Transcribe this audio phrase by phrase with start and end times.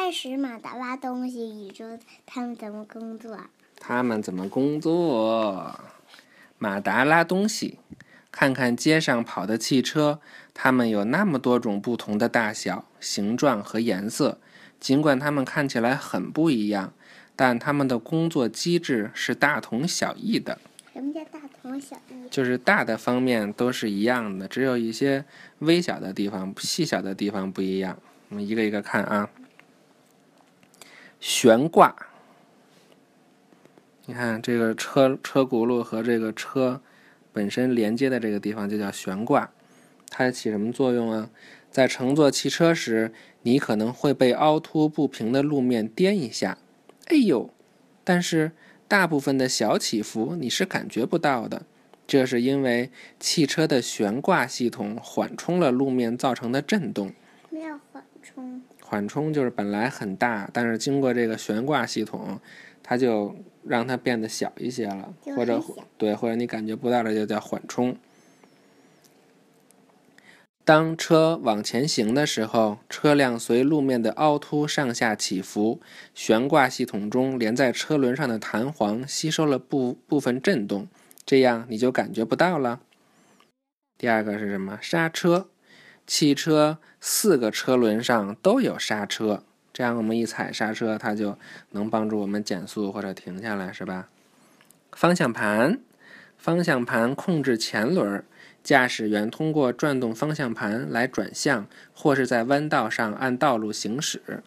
[0.00, 1.84] 开始马达拉东西，宇宙
[2.24, 3.36] 他们怎么工作？
[3.80, 5.74] 他们怎么工作？
[6.56, 7.80] 马达拉东西，
[8.30, 10.20] 看看街上跑的汽车，
[10.54, 14.38] 它们有那么多种不同的大小、形状和颜色。
[14.78, 16.92] 尽管它们看起来很不一样，
[17.34, 20.60] 但它们的工作机制是大同小异的。
[20.92, 22.28] 什么叫大同小异？
[22.30, 25.24] 就是大的方面都是一样的，只有一些
[25.58, 27.98] 微小的地方、细小的地方不一样。
[28.28, 29.28] 我们一个一个看啊。
[31.20, 31.94] 悬挂，
[34.06, 36.80] 你看这个车车轱辘和这个车
[37.32, 39.50] 本身连接的这个地方就叫悬挂，
[40.10, 41.30] 它起什么作用啊？
[41.70, 46.56] 在乘坐汽车时，你可能会被凹凸不平的路面颠一下，
[47.06, 47.50] 哎呦！
[48.04, 48.52] 但是
[48.88, 51.66] 大部分的小起伏你是感觉不到的，
[52.06, 57.12] 这是因为汽车的悬挂系统缓冲了路面造成的震动。
[57.50, 58.62] 没有缓冲。
[58.88, 62.40] 缓冲就是本来很大，但是经过这个悬挂系统，
[62.82, 65.62] 它就让它变得小一些了，或者
[65.98, 67.94] 对，或者你感觉不到的就叫缓冲。
[70.64, 75.82] 当车往前行的时候，车辆随路面的凹凸上下起伏，
[76.14, 80.88] 悬挂系统中连在车轮上的弹簧吸收了部部分震动，
[81.26, 82.80] 这样你就感觉不到了。
[83.98, 84.78] 第二个是什么？
[84.80, 85.48] 刹车。
[86.08, 91.36] 汽车四个车轮上都有刹车，这样我们一踩刹车，它就
[91.72, 94.08] 能帮助我们减速或者停下来，是吧？
[94.92, 95.78] 方向盘，
[96.38, 98.24] 方向盘控制前轮，
[98.64, 104.42] 驾驶员通过转动方向盘来转向，或是在弯道上按道路行驶。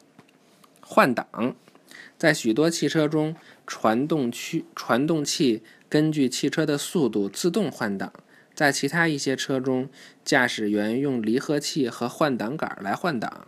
[0.81, 1.55] 换挡，
[2.17, 3.35] 在许多汽车中，
[3.67, 8.11] 传动区传动器根据汽车的速度自动换挡。
[8.61, 9.89] 在其他一些车中，
[10.23, 13.47] 驾驶员用离合器和换挡杆来换挡。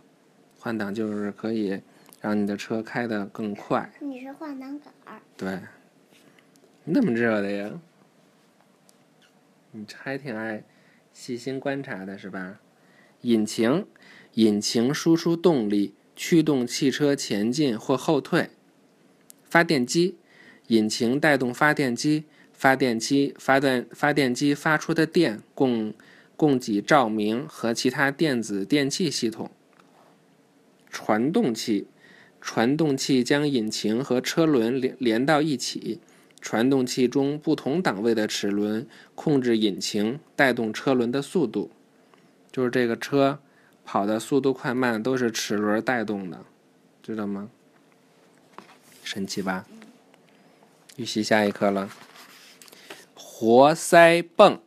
[0.58, 1.82] 换挡就是可以
[2.20, 3.92] 让你的车开得更快。
[4.00, 5.20] 你是换挡杆儿？
[5.36, 5.60] 对。
[6.82, 7.70] 你怎么知道的呀？
[9.70, 10.64] 你还挺爱
[11.12, 12.58] 细心观察的是吧？
[13.20, 13.86] 引擎，
[14.32, 18.50] 引擎输出动力，驱动汽车前进或后退。
[19.44, 20.18] 发电机，
[20.66, 22.24] 引擎带动发电机。
[22.54, 25.92] 发电机发电发电机发出的电供
[26.36, 29.50] 供给照明和其他电子电器系统。
[30.90, 31.88] 传动器，
[32.40, 36.00] 传动器将引擎和车轮连连到一起。
[36.40, 41.70] 传动器中不同档位的齿轮控制引擎，带动车轮的速度。
[42.52, 43.40] 就是这个车
[43.82, 46.44] 跑的速度快慢都是齿轮带动的，
[47.02, 47.48] 知道吗？
[49.02, 49.66] 神奇吧？
[50.96, 51.88] 预习下一课了。
[53.36, 54.60] 活塞泵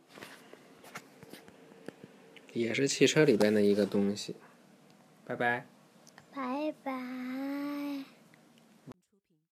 [2.52, 4.36] 也是汽车里边的一个东西。
[5.24, 5.66] 拜拜。
[6.34, 7.37] 拜拜。